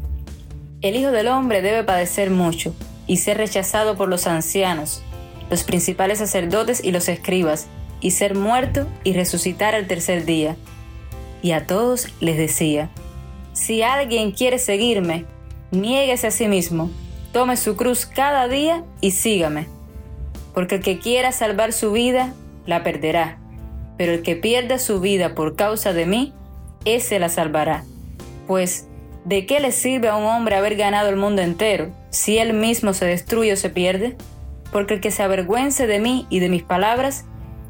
El 0.83 0.97
Hijo 0.97 1.13
del 1.13 1.29
Hombre 1.29 1.63
debe 1.63 1.85
padecer 1.85 2.31
mucho, 2.31 2.75
y 3.07 3.19
ser 3.19 3.37
rechazado 3.37 3.97
por 3.97 4.09
los 4.09 4.27
ancianos, 4.27 5.03
los 5.49 5.63
principales 5.63 6.19
sacerdotes 6.19 6.83
y 6.83 6.91
los 6.91 7.09
escribas, 7.09 7.69
y 8.01 8.11
ser 8.11 8.35
muerto 8.35 8.89
y 9.05 9.13
resucitar 9.13 9.77
al 9.77 9.87
tercer 9.87 10.25
día. 10.25 10.57
Y 11.41 11.53
a 11.53 11.69
todos 11.69 12.09
les 12.21 12.37
decía, 12.37 12.91
si 13.53 13.83
alguien 13.83 14.33
quiere 14.33 14.59
seguirme, 14.59 15.25
niéguese 15.71 16.27
a 16.27 16.31
sí 16.33 16.49
mismo, 16.49 16.91
tome 17.33 17.57
su 17.57 17.77
cruz 17.77 18.05
cada 18.05 18.49
día 18.49 18.85
y 19.01 19.13
sígame. 19.13 19.69
Porque 20.53 20.77
el 20.77 20.83
que 20.83 20.99
quiera 20.99 21.31
salvar 21.31 21.73
su 21.73 21.93
vida, 21.93 22.35
la 22.67 22.83
perderá, 22.83 23.39
pero 23.99 24.13
el 24.13 24.23
que 24.23 24.35
pierda 24.35 24.79
su 24.79 25.01
vida 25.01 25.35
por 25.37 25.55
causa 25.55 25.93
de 25.93 26.07
mí, 26.07 26.33
ese 26.85 27.21
la 27.21 27.29
salvará. 27.29 27.85
Pues, 28.49 28.87
¿de 29.25 29.47
qué 29.47 29.61
le 29.61 29.73
sirve 29.73 30.09
a 30.09 30.17
un 30.17 30.25
hombre 30.25 30.57
haber 30.57 30.77
ganado 30.77 31.09
el 31.09 31.17
mundo 31.17 31.43
entero 31.43 31.91
si 32.11 32.39
él 32.39 32.53
mismo 32.53 32.93
se 32.93 33.07
destruye 33.07 33.53
o 33.53 33.57
se 33.57 33.71
pierde? 33.71 34.17
Porque 34.73 34.95
el 34.95 35.01
que 35.01 35.11
se 35.11 35.23
avergüence 35.23 35.87
de 35.87 36.01
mí 36.01 36.27
y 36.31 36.41
de 36.41 36.49
mis 36.49 36.63
palabras, 36.63 37.25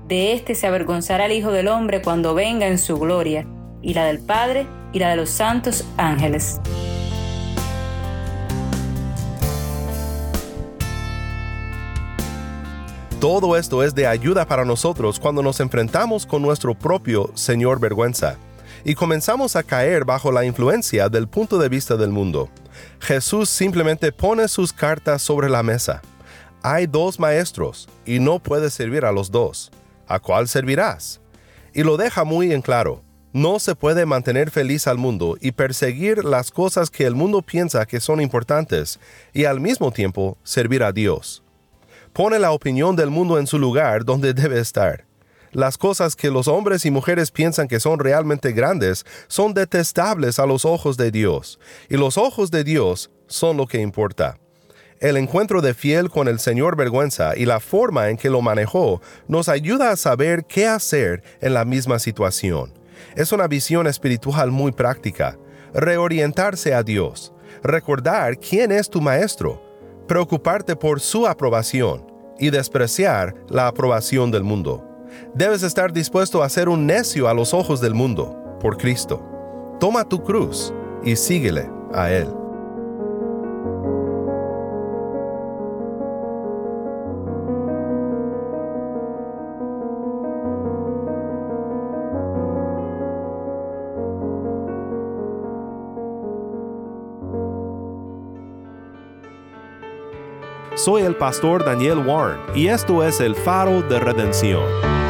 de 0.09 0.33
éste 0.33 0.55
se 0.55 0.67
avergonzará 0.67 1.27
el 1.27 1.33
Hijo 1.33 1.51
del 1.51 1.69
Hombre 1.69 2.03
cuando 2.03 2.35
venga 2.35 2.67
en 2.67 2.79
su 2.79 2.99
gloria, 2.99 3.47
y 3.83 3.95
la 3.95 4.05
del 4.05 4.21
Padre 4.21 4.67
y 4.93 4.99
la 4.99 5.11
de 5.11 5.17
los 5.17 5.31
santos 5.31 5.85
ángeles. 5.97 6.61
Todo 13.21 13.57
esto 13.57 13.85
es 13.85 13.95
de 13.95 14.09
ayuda 14.09 14.47
para 14.47 14.65
nosotros 14.65 15.21
cuando 15.21 15.43
nos 15.43 15.61
enfrentamos 15.61 16.27
con 16.27 16.43
nuestro 16.43 16.75
propio 16.75 17.31
Señor 17.35 17.79
vergüenza 17.79 18.37
y 18.85 18.95
comenzamos 18.95 19.57
a 19.57 19.63
caer 19.63 20.05
bajo 20.05 20.33
la 20.33 20.45
influencia 20.45 21.09
del 21.09 21.29
punto 21.29 21.59
de 21.59 21.69
vista 21.69 21.97
del 21.97 22.11
mundo. 22.11 22.49
Jesús 23.01 23.49
simplemente 23.49 24.13
pone 24.13 24.49
sus 24.49 24.73
cartas 24.73 25.23
sobre 25.23 25.49
la 25.49 25.63
mesa. 25.63 26.03
Hay 26.63 26.87
dos 26.87 27.19
maestros 27.19 27.89
y 28.07 28.19
no 28.19 28.39
puedes 28.39 28.73
servir 28.75 29.05
a 29.05 29.13
los 29.13 29.31
dos. 29.31 29.71
¿A 30.07 30.19
cuál 30.19 30.49
servirás? 30.49 31.21
Y 31.73 31.83
lo 31.83 31.97
deja 31.97 32.25
muy 32.25 32.53
en 32.53 32.63
claro. 32.63 33.03
No 33.33 33.59
se 33.59 33.75
puede 33.75 34.05
mantener 34.05 34.51
feliz 34.51 34.87
al 34.87 34.99
mundo 34.99 35.37
y 35.41 35.53
perseguir 35.53 36.25
las 36.25 36.51
cosas 36.51 36.91
que 36.91 37.07
el 37.07 37.15
mundo 37.15 37.43
piensa 37.43 37.87
que 37.87 38.01
son 38.01 38.21
importantes 38.21 39.01
y 39.33 39.45
al 39.45 39.59
mismo 39.59 39.91
tiempo 39.91 40.37
servir 40.43 40.83
a 40.83 40.93
Dios 40.93 41.43
pone 42.13 42.39
la 42.39 42.53
opinión 42.53 42.95
del 42.95 43.11
mundo 43.11 43.39
en 43.39 43.47
su 43.47 43.59
lugar 43.59 44.05
donde 44.05 44.35
debe 44.35 44.61
estar. 44.61 45.07
Las 45.53 45.79
cosas 45.79 46.17
que 46.17 46.31
los 46.31 46.49
hombres 46.49 46.85
y 46.85 46.91
mujeres 46.91 47.31
piensan 47.31 47.69
que 47.69 47.81
son 47.81 47.99
realmente 47.99 48.53
grandes 48.53 49.05
son 49.29 49.55
detestables 49.55 50.39
a 50.39 50.47
los 50.47 50.65
ojos 50.65 50.97
de 50.97 51.11
Dios, 51.11 51.61
y 51.89 51.97
los 51.97 52.19
ojos 52.19 52.51
de 52.51 52.65
Dios 52.65 53.11
son 53.27 53.57
lo 53.57 53.67
que 53.67 53.81
importa. 53.81 54.39
El 54.99 55.17
encuentro 55.17 55.61
de 55.61 55.75
Fiel 55.75 56.11
con 56.11 56.29
el 56.29 56.39
Señor 56.39 56.77
Vergüenza 56.77 57.37
y 57.37 57.45
la 57.45 57.61
forma 57.61 58.09
en 58.09 58.17
que 58.17 58.31
lo 58.31 58.41
manejó 58.41 59.01
nos 59.27 59.49
ayuda 59.49 59.91
a 59.91 59.97
saber 59.97 60.45
qué 60.45 60.67
hacer 60.67 61.23
en 61.41 61.55
la 61.55 61.65
misma 61.65 61.99
situación. 61.99 62.73
Es 63.17 63.33
una 63.33 63.49
visión 63.49 63.87
espiritual 63.87 64.51
muy 64.51 64.73
práctica. 64.73 65.39
Reorientarse 65.75 66.73
a 66.73 66.83
Dios. 66.83 67.33
Recordar 67.63 68.39
quién 68.39 68.71
es 68.71 68.89
tu 68.89 69.01
Maestro 69.01 69.73
preocuparte 70.13 70.77
por 70.77 71.01
su 71.01 71.27
aprobación 71.27 72.05
y 72.39 72.51
despreciar 72.51 73.35
la 73.49 73.67
aprobación 73.67 74.31
del 74.31 74.43
mundo. 74.43 74.92
Debes 75.35 75.63
estar 75.63 75.93
dispuesto 75.93 76.43
a 76.43 76.49
ser 76.49 76.69
un 76.69 76.87
necio 76.87 77.29
a 77.29 77.35
los 77.35 77.55
ojos 77.55 77.81
del 77.81 77.95
mundo 77.95 78.57
por 78.61 78.77
Cristo. 78.77 79.23
Toma 79.81 80.05
tu 80.05 80.23
cruz 80.23 80.73
y 81.05 81.17
síguele 81.17 81.69
a 81.93 82.11
Él. 82.11 82.29
Soy 100.75 101.03
el 101.03 101.15
pastor 101.15 101.65
Daniel 101.65 101.99
Warren 101.99 102.41
y 102.57 102.67
esto 102.67 103.05
es 103.05 103.21
el 103.21 103.37
faro 103.37 103.83
de 103.83 104.01
redención. 104.01 105.02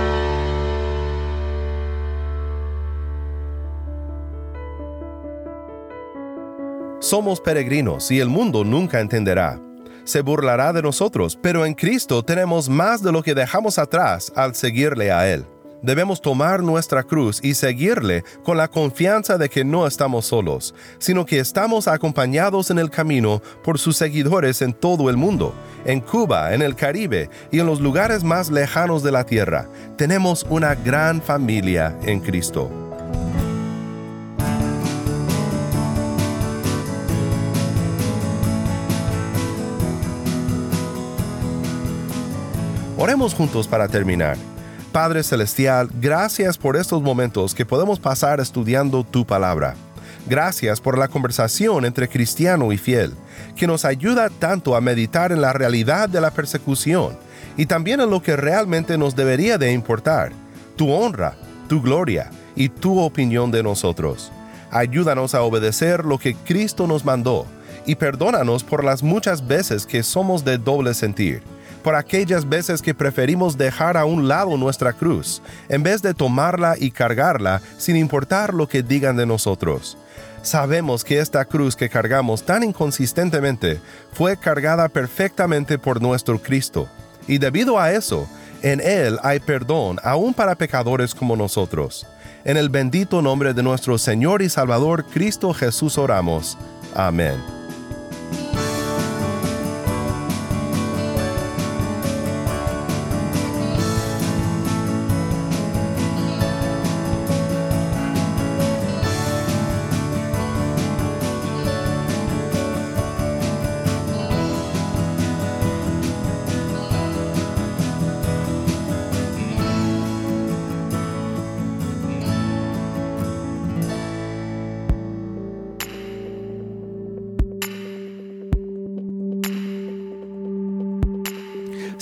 Somos 7.12 7.42
peregrinos 7.42 8.10
y 8.10 8.20
el 8.20 8.30
mundo 8.30 8.64
nunca 8.64 8.98
entenderá. 8.98 9.60
Se 10.04 10.22
burlará 10.22 10.72
de 10.72 10.80
nosotros, 10.80 11.38
pero 11.42 11.66
en 11.66 11.74
Cristo 11.74 12.22
tenemos 12.22 12.70
más 12.70 13.02
de 13.02 13.12
lo 13.12 13.22
que 13.22 13.34
dejamos 13.34 13.78
atrás 13.78 14.32
al 14.34 14.54
seguirle 14.54 15.12
a 15.12 15.30
Él 15.30 15.44
debemos 15.82 16.22
tomar 16.22 16.62
nuestra 16.62 17.02
cruz 17.02 17.40
y 17.42 17.54
seguirle 17.54 18.22
con 18.44 18.56
la 18.56 18.68
confianza 18.68 19.36
de 19.36 19.48
que 19.48 19.64
no 19.64 19.86
estamos 19.86 20.26
solos, 20.26 20.74
sino 20.98 21.26
que 21.26 21.40
estamos 21.40 21.88
acompañados 21.88 22.70
en 22.70 22.78
el 22.78 22.88
camino 22.88 23.42
por 23.64 23.80
sus 23.80 23.96
seguidores 23.96 24.62
en 24.62 24.72
todo 24.72 25.10
el 25.10 25.16
mundo, 25.16 25.52
en 25.84 26.00
Cuba, 26.00 26.54
en 26.54 26.62
el 26.62 26.76
Caribe 26.76 27.28
y 27.50 27.58
en 27.58 27.66
los 27.66 27.80
lugares 27.80 28.22
más 28.22 28.48
lejanos 28.48 29.02
de 29.02 29.10
la 29.10 29.24
tierra. 29.24 29.68
Tenemos 29.98 30.46
una 30.48 30.76
gran 30.76 31.20
familia 31.20 31.98
en 32.04 32.20
Cristo. 32.20 32.91
Oremos 43.02 43.34
juntos 43.34 43.66
para 43.66 43.88
terminar. 43.88 44.36
Padre 44.92 45.24
Celestial, 45.24 45.90
gracias 46.00 46.56
por 46.56 46.76
estos 46.76 47.02
momentos 47.02 47.52
que 47.52 47.66
podemos 47.66 47.98
pasar 47.98 48.38
estudiando 48.38 49.02
tu 49.02 49.26
palabra. 49.26 49.74
Gracias 50.28 50.80
por 50.80 50.96
la 50.96 51.08
conversación 51.08 51.84
entre 51.84 52.08
cristiano 52.08 52.72
y 52.72 52.78
fiel, 52.78 53.14
que 53.56 53.66
nos 53.66 53.84
ayuda 53.84 54.30
tanto 54.30 54.76
a 54.76 54.80
meditar 54.80 55.32
en 55.32 55.40
la 55.40 55.52
realidad 55.52 56.08
de 56.08 56.20
la 56.20 56.30
persecución 56.30 57.18
y 57.56 57.66
también 57.66 58.00
en 58.00 58.08
lo 58.08 58.22
que 58.22 58.36
realmente 58.36 58.96
nos 58.96 59.16
debería 59.16 59.58
de 59.58 59.72
importar, 59.72 60.30
tu 60.76 60.92
honra, 60.92 61.34
tu 61.68 61.82
gloria 61.82 62.30
y 62.54 62.68
tu 62.68 63.00
opinión 63.00 63.50
de 63.50 63.64
nosotros. 63.64 64.30
Ayúdanos 64.70 65.34
a 65.34 65.42
obedecer 65.42 66.04
lo 66.04 66.18
que 66.18 66.36
Cristo 66.36 66.86
nos 66.86 67.04
mandó 67.04 67.46
y 67.84 67.96
perdónanos 67.96 68.62
por 68.62 68.84
las 68.84 69.02
muchas 69.02 69.44
veces 69.48 69.86
que 69.86 70.04
somos 70.04 70.44
de 70.44 70.56
doble 70.56 70.94
sentir 70.94 71.42
por 71.82 71.94
aquellas 71.94 72.48
veces 72.48 72.80
que 72.80 72.94
preferimos 72.94 73.58
dejar 73.58 73.96
a 73.96 74.04
un 74.04 74.28
lado 74.28 74.56
nuestra 74.56 74.92
cruz, 74.92 75.42
en 75.68 75.82
vez 75.82 76.02
de 76.02 76.14
tomarla 76.14 76.76
y 76.78 76.90
cargarla 76.90 77.60
sin 77.78 77.96
importar 77.96 78.54
lo 78.54 78.68
que 78.68 78.82
digan 78.82 79.16
de 79.16 79.26
nosotros. 79.26 79.98
Sabemos 80.42 81.04
que 81.04 81.20
esta 81.20 81.44
cruz 81.44 81.76
que 81.76 81.88
cargamos 81.88 82.44
tan 82.44 82.64
inconsistentemente 82.64 83.80
fue 84.12 84.36
cargada 84.36 84.88
perfectamente 84.88 85.78
por 85.78 86.02
nuestro 86.02 86.40
Cristo, 86.40 86.88
y 87.28 87.38
debido 87.38 87.78
a 87.78 87.92
eso, 87.92 88.28
en 88.62 88.80
Él 88.80 89.18
hay 89.22 89.40
perdón 89.40 89.98
aún 90.02 90.34
para 90.34 90.54
pecadores 90.54 91.14
como 91.14 91.36
nosotros. 91.36 92.06
En 92.44 92.56
el 92.56 92.68
bendito 92.68 93.22
nombre 93.22 93.54
de 93.54 93.62
nuestro 93.62 93.98
Señor 93.98 94.42
y 94.42 94.48
Salvador 94.48 95.04
Cristo 95.04 95.54
Jesús 95.54 95.96
oramos. 95.96 96.58
Amén. 96.94 97.61